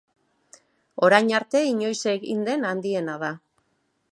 Orain 1.09 1.29
arte 1.41 1.61
inoiz 1.73 1.99
egin 2.15 2.41
den 2.49 2.67
handiena 2.71 3.19
da. 3.25 3.31